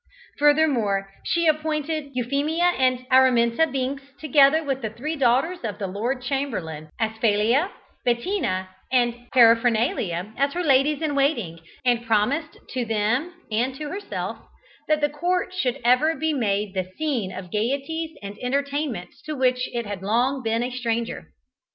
Furthermore, 0.39 1.11
she 1.25 1.45
appointed 1.45 2.09
Euphemia 2.15 2.63
and 2.75 3.05
Araminta 3.11 3.67
Binks, 3.67 4.01
together 4.19 4.63
with 4.63 4.81
the 4.81 4.89
three 4.89 5.15
daughters 5.15 5.59
of 5.63 5.77
the 5.77 5.85
lord 5.85 6.23
chamberlain, 6.23 6.89
Asphalia, 6.99 7.69
Bettina, 8.03 8.69
and 8.91 9.29
Paraphernalia, 9.31 10.33
as 10.37 10.53
her 10.53 10.63
ladies 10.63 11.03
in 11.03 11.13
waiting, 11.13 11.59
and 11.85 12.03
promised 12.07 12.57
to 12.69 12.83
them 12.83 13.31
and 13.51 13.75
to 13.75 13.89
herself 13.91 14.37
that 14.87 15.01
the 15.01 15.09
court 15.09 15.53
should 15.53 15.79
ever 15.85 16.15
be 16.15 16.33
made 16.33 16.73
the 16.73 16.89
scene 16.97 17.31
of 17.31 17.51
gaieties 17.51 18.17
and 18.23 18.39
entertainments 18.39 19.21
to 19.21 19.35
which 19.35 19.69
it 19.71 19.85
had 19.85 20.01
long 20.01 20.41
been 20.41 20.63
a 20.63 20.71
stranger. 20.71 21.27